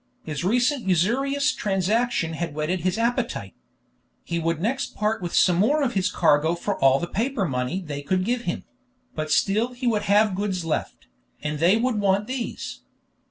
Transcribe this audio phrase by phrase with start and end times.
[0.23, 3.53] His recent usurious transaction had whetted his appetite.
[4.23, 7.83] He would next part with some more of his cargo for all the paper money
[7.83, 8.63] they could give him;
[9.13, 11.05] but still he should have goods left,
[11.43, 12.79] and they would want these.